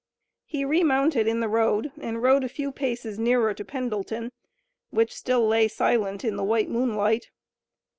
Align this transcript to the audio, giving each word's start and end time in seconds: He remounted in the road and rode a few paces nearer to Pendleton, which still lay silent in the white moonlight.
He 0.45 0.65
remounted 0.65 1.27
in 1.27 1.41
the 1.41 1.47
road 1.47 1.91
and 2.01 2.23
rode 2.23 2.43
a 2.43 2.49
few 2.49 2.71
paces 2.71 3.19
nearer 3.19 3.53
to 3.53 3.63
Pendleton, 3.63 4.31
which 4.89 5.13
still 5.15 5.47
lay 5.47 5.67
silent 5.67 6.25
in 6.25 6.37
the 6.37 6.43
white 6.43 6.71
moonlight. 6.71 7.29